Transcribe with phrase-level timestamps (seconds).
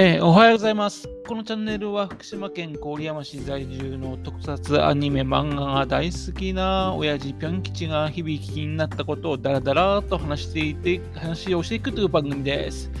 [0.00, 1.08] えー、おはようございます。
[1.26, 12.92] このチャンネルは福島県郡山市在住の特撮アニメ漫画が大好きな親父ぴょん吉が日々気になったことをダラダラと話していて、話をしていくという番組です。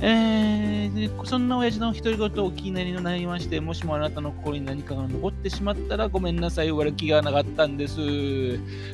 [0.00, 7.96] えー、そんな親父の独り言をお気になりになりまして、もしもあなたの心に何かが残ってしまったらごめんなさい、悪気がなかったんです。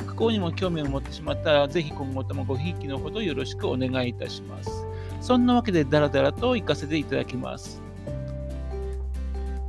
[0.06, 4.83] 不幸にも興味を持ってしまったら、ぜひ今後ともごひいきのほどよろしくお願いいたします。
[5.24, 7.80] そんなわけでダラダラと行かせていただきます。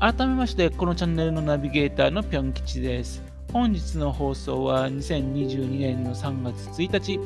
[0.02, 3.23] 改めまして、このチャンネルのナビゲーターのぴょん吉です。
[3.54, 7.20] 本日の放送は2022年の3月1日、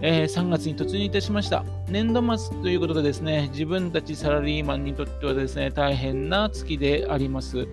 [0.00, 1.66] えー、3月に突入いたしました。
[1.90, 7.68] 年度末ということでですね、自分たちサラリーマンにとってはですね、大変な月であります。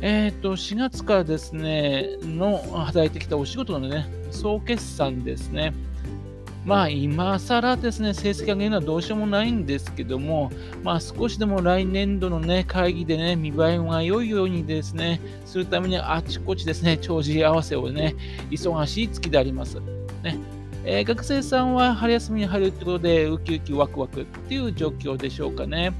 [0.00, 5.74] えっ、ー、と、4月からですね、の働いてきたお仕事のね、総決算ですね。
[6.68, 18.14] まあ今更ですね、成績上げるのはどうしようもないんですけども、まあ少しでも来年度のね、会議でね、見栄えが良いようにですね、するためにあちこちですね、帳尻合わせをね、
[18.50, 19.80] 忙しい月であります。
[20.22, 20.36] ね。
[20.84, 25.94] えー、学生さんは春休みに入るということで、ウキウキワクワクっていう状況でしょうかね。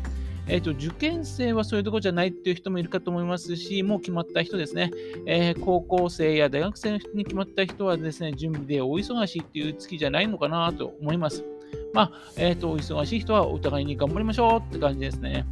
[0.50, 4.90] えーと、受験生はそういうところじゃないっていう人もいるかと思いますし、もう決まった人ですね、
[5.26, 11.44] えー、高校生や大学生に決まった人はですね、準備でお忙しいっていう月じゃないのかなと思います。
[11.92, 15.44] まあ、えっ、ー、と、お忙しい人はお互いに頑張りましょうって感じですね。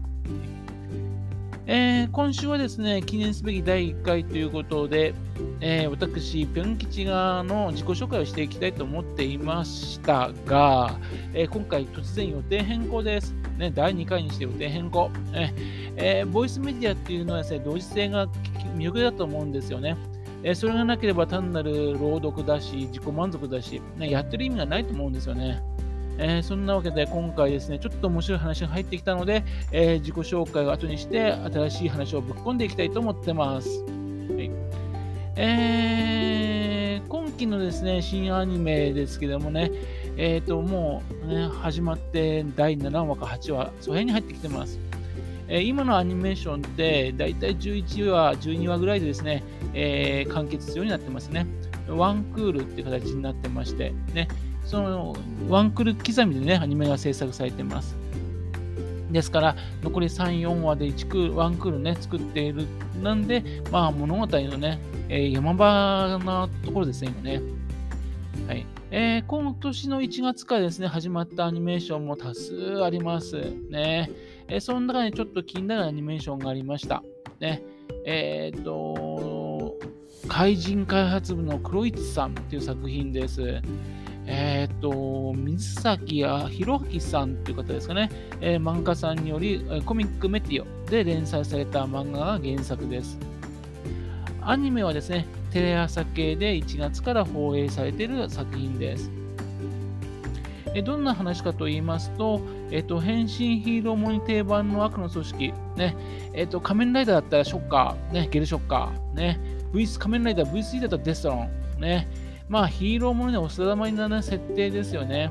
[1.67, 5.15] えー、今週はですね、記念すべき第1回ということで、
[5.61, 10.99] えー、私、ぴょん吉がの自己紹介をしていきたいと思っていましたが、
[11.33, 13.35] えー、今回突然予定変更です。
[13.57, 15.11] ね、第2回にして予定変更。
[15.33, 15.53] え
[15.97, 18.27] えー、ボイスメディアっていうのはですね、同時性が
[18.77, 19.97] 魅力だと思うんですよね。
[20.43, 25.63] え、それがなければ単なる朗読だし、自己満足だし、ね、やってる意味がないと思うんですよね。
[26.19, 33.69] えー、そんなわけで今回ですね、ちょっと面白い話が入ってきたので、えー、自己紹介を後にして新しい話をぶっ込んでいきたいと思ってます。
[34.37, 34.66] はい
[35.39, 39.71] えー、今期のですね、新アニメですけどもね、
[40.17, 44.79] え、ー、と、もう、ね、始まって第7話か8話、その辺に入ってきてます。
[45.49, 49.45] えー、今のアニメーションってだいたい11話、12話ぐらいでですね、
[49.75, 51.47] えー、完結するようになってますね。
[51.87, 54.29] ワンクールって形になってまして、ね、
[54.65, 55.15] その
[55.51, 57.95] ワンクール刻みでね、アニメが制作されてます。
[59.11, 62.67] ですから、残り3、4話で1クール、1クールね、作っている。
[63.03, 67.43] なんで、まあ、物語のね、えー、山場なところですね、今ね。
[68.47, 68.67] はい。
[68.91, 73.37] えー、今年の1月からですね、始まったアニメーションも多数あります
[73.71, 74.11] ね。
[74.49, 77.03] えー、その中にちょっと気になるアニメーションがありました。
[77.41, 77.63] ね。
[78.05, 79.77] えっ、と、
[80.29, 83.61] 怪人開発部の黒市さんっていう作品です。
[84.27, 88.11] えっ、ー、と、水崎弘明さんという方ですかね、
[88.41, 93.19] えー、漫画家さんにより、コミックメティオで連載された漫画が原作です。
[94.43, 99.11] アニメはですね、テレ朝系で1月から放映されている作品です。
[100.77, 105.97] えどんな話かと言いますと、えっと、変身ヒーローモニ定番の悪の組織、ね、
[106.35, 109.41] えっと、仮面ライダーだったらショッカー、ね、ゲルショッカー、ね、
[109.73, 111.49] v 仮面ライダー V3 だったらデストロ
[111.79, 112.09] ン、ね、
[112.49, 115.31] まあ、ヒーローものでお定まりな設定ですよね。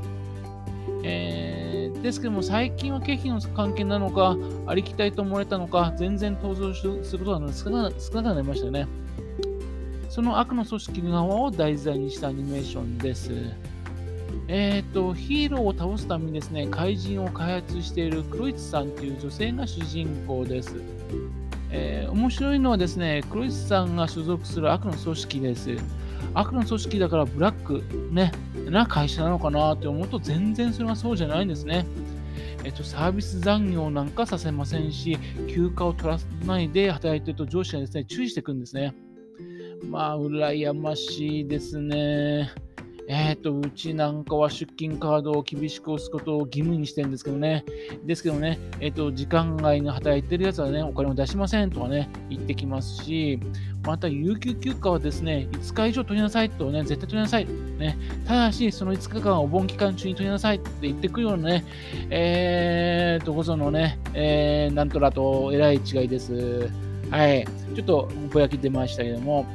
[1.03, 4.35] えー、ですけども、最近は経費の関係なのか、
[4.67, 6.85] ありきたりと思われたのか、全然登場す
[7.17, 8.87] ることが少なくなりましたよね。
[10.09, 13.31] その悪の組織側を題材にしたアニメーションです。
[14.47, 20.75] えっ、ー、と、ヒーローを倒すためにですね、怪人を開発している黒市さんという女性が主人公です。
[21.71, 25.77] えー、面白いのはですね、黒市さんが所属する悪の組織です。
[26.35, 28.31] 悪の組織だからブラック、ね、
[28.69, 31.85] な会社なのかなって思うと全然それはそうじゃないんですね。
[32.65, 38.95] えっと、サービス残業なんかさせませんし、休暇を取らないで働いてると上司がですね、注意してくんですね。
[39.89, 42.51] まあ、羨ましいですね。
[43.07, 47.63] えっ、ー、と、うちなんかは出勤カードを厳しく押すことを義務にしてるんですけどね。
[48.03, 53.39] ですけどね、えっ、ー、と、時間外に働いてるやつはね、お金を出しませんとかね、言ってきますし、
[53.83, 57.47] また、有給休暇はですね、5日以上取りなさいとね、絶対取りなさい。
[57.77, 61.65] ね、ただし、その5日間お盆期間中に取りなさいって言ってくるようなね、
[62.09, 66.69] えーと、こそのね、えー、なんとらと偉い違いです。
[67.11, 67.45] はい。
[67.75, 69.45] ちょっとぼやき出ましたけども、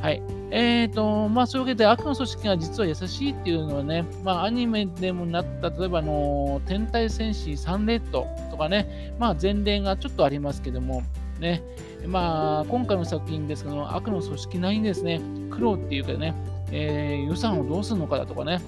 [0.00, 0.22] はい。
[0.50, 11.02] えーと、まあそういうわけで悪の組織が実は優しいっていうのはね、まあアニメでもなった、例えばあの、天体戦士サンレッドとかね、まあ前例がちょっとありますけども、
[11.38, 11.62] ね、
[12.06, 15.20] まあ今回の作品ですけど、悪の組織内にですね、
[15.50, 16.34] 苦労っていうかね、
[16.72, 18.60] えー、予算をどうするのかだとかね、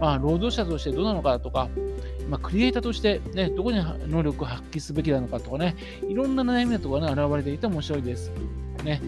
[0.00, 1.70] まあ労働者としてどうなのかだとか、
[2.28, 3.78] まあ、クリエイターとして、ね、どこに
[4.08, 5.76] 能力を発揮すべきなのかとかね、
[6.08, 8.30] いろんな悩みなところが、ね、現れていて面白いです。
[8.82, 9.00] ね、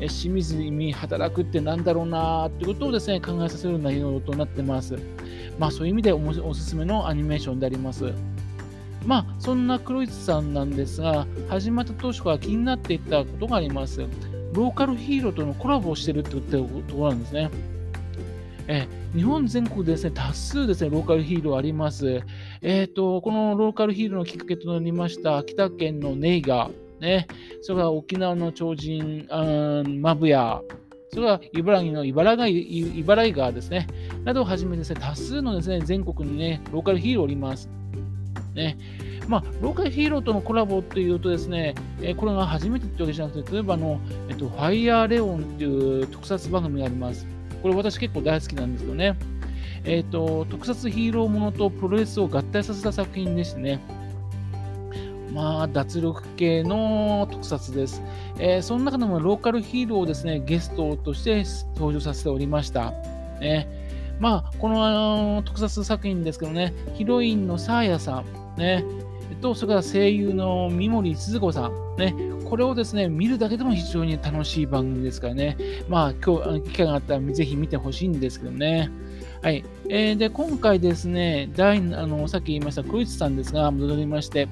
[0.00, 4.96] え清水に働くってなんだろうなーってことをですね、考えさせる内容となってます。
[5.58, 8.12] まあそういう意味でおすすめのアニメーションであります。
[9.06, 14.00] まあそんな黒石さんなんですが、始まった当初から気になっていたことがあります。
[14.52, 17.50] ローカルヒーローとのコラボをしてるってところなんですね。
[18.68, 22.22] え日本全国でですね、多数ですね、ローカルヒーローあります。
[22.60, 27.26] えっ、ー、と、このローカルヒーローのきっかけとなりました、秋田県のネイガー、ね、
[27.62, 29.26] それから沖縄の超人、
[30.00, 30.60] マブヤ、
[31.10, 33.86] それから茨城の茨城茨城川ですね、
[34.24, 37.68] などをはじめですね、多数のですね、全国にね、ローカルヒーローおります。
[38.54, 38.76] ね。
[39.28, 47.26] まあ、ローカルヒーローとのコラボっていうとですね、え、これが初めてってわけじゃなくて、例えばあの、えっと、ファイヤーレオンっていう特撮番組があります。
[47.62, 49.16] これ私結構大好きなんですよね。
[49.84, 53.80] えっ、と、特撮ヒーローものとプロレスを合体させた作品でしてね。
[55.32, 58.02] まあ、脱力系の特撮です。
[58.38, 61.44] えー、その中でもローカルヒーローをですね、ゲストとして
[61.74, 62.92] 登場させておりました。
[63.40, 63.68] ね、
[64.18, 68.22] まあ、このあの特撮作品ですけどね、ヒロインのサーヤさ
[68.56, 68.84] ん、ね、
[69.40, 72.14] と、それから声優の三森鈴子さん、ね、
[72.48, 75.56] これをですね、見るだけでも非常に楽しい番組ですからね、
[75.88, 78.90] まあ、今日、機会があったらぜひ見てほしいんですけどね。
[79.42, 79.64] はい。
[79.88, 84.48] えー、で、今回ですね、第、あの、さっき言いました、クイズさんですが、戻りまして、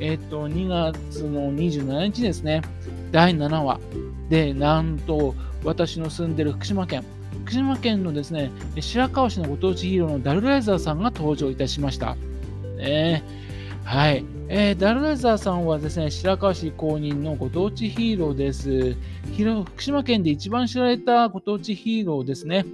[0.00, 2.62] えっ、ー、と、2月の27日ですね、
[3.10, 3.80] 第7話
[4.28, 5.34] で、なんと、
[5.64, 7.04] 私の住んでる福島県、
[7.44, 12.16] 福島県のですね、白河市のご当地ヒーローのダルライザーさんが登場いたしました。
[12.76, 13.22] ね、
[13.84, 14.24] はい。
[14.52, 18.96] えー、ダルライザーさんはですね、白河市公認のご当地ヒーローです。
[19.64, 22.66] 福島県で一番知られたご当地ヒーローですね。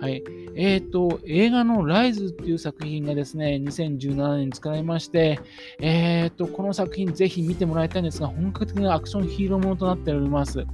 [0.00, 0.22] はい。
[0.54, 5.40] えっ、ー、と、映画のライズっていう作品がですね、2017年に作られまして、
[5.80, 10.64] えっ、ー、と、この作品ぜひ見てもらいたいんですが、本格的なアクションヒーローものとなっております。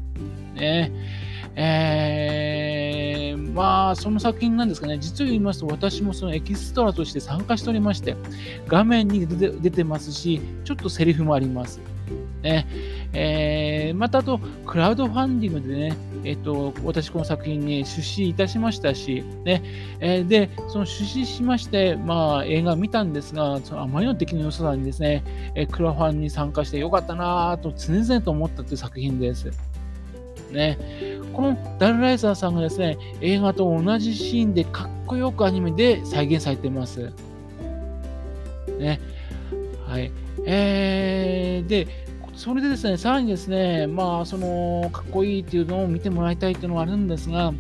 [0.55, 0.93] ね。
[1.55, 2.62] えー、
[3.55, 8.17] まあ、その作品なんですかね、実を言いますと、私もそのエキストラとして参加しておりまして、
[8.67, 11.81] 画面に出てますし、ちょっとセリフもあります。
[12.43, 12.67] ね
[13.13, 19.63] えー、またあと、クラウドファンディングでね、えっ、と、私この作品に出資いたしましたし、ね、
[20.01, 29.51] えー、で、その出資しまして、まあ、映画見たんですが、そのあまりの出来の良さにですね、えクラファンに参加してよかったなぁと常々と思ったという作品です。
[30.53, 30.79] ね、
[31.33, 37.13] このダルライザーさんがですね、映画と同じシーンでかっこよくアニメで再現されています。
[38.79, 39.01] ね。
[39.87, 40.11] はい。
[40.47, 41.87] えー、で、
[42.35, 47.53] それでですね、さらにですね、まあ、その、かっこいいっていうのを見てもらいたいっていうのがあるんですが、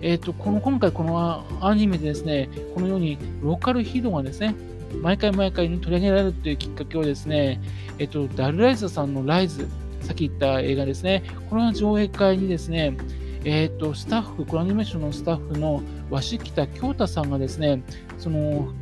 [0.00, 4.54] えっ、ー、と、この、今回このアニメでですね、このようにローカルヒーローがですね、
[5.02, 7.60] 毎回毎回取り上げられるというきっかけをですね、
[7.98, 9.68] えっ、ー、と、ダルライザーさんのライズ、
[10.00, 12.96] さっき言った映画ですね、これの上映会にですね、
[13.44, 17.82] えっ、ー、と、スタッフ、このアニメーションのスタッフの鷲北京太さんがですね、
[18.18, 18.72] その、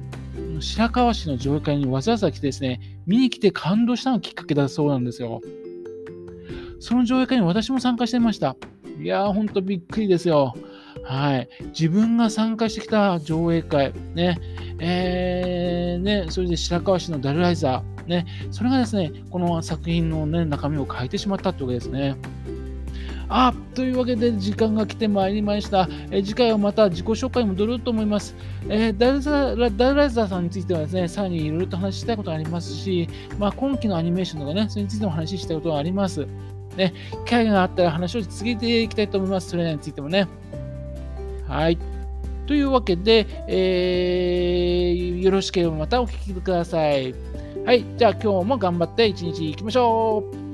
[0.61, 5.41] 白河市の上映会にわざわざ来てですね、見に来て感動したのがきっかけだそうなんですよ。
[6.81, 8.57] その上映会に私も参加してました。
[9.01, 10.55] いやー、ほんとびっくりですよ。
[11.05, 11.49] はい。
[11.67, 14.39] 自分が参加してきた上映会、ね、
[14.79, 22.17] えー、ね、それで白河市のダルライザー、ね、それがですね、この作品の、ね、中身を変えてしまったというわけですね。
[23.31, 25.87] あというわけで時間が来てまいりました。
[26.11, 28.35] え次回はまた自己紹介に戻ろうと思います。
[28.69, 33.07] えー、ダルザダルライザーさんについてはですね、さらにいろいろと話したいことがありますし、
[33.39, 36.27] まあ、今期のアニメーションとかね、それについても話したいことがあります。
[36.77, 36.95] ね、
[37.27, 39.51] 機会があったら話を続けていきたいと思います。
[39.51, 40.27] それについてもね。
[41.49, 41.79] はい。
[42.47, 47.15] というわけで、えー、よろしければまたお聴きください。
[47.65, 47.85] はい。
[47.97, 50.48] じゃあ今日も頑張って一日いきましょう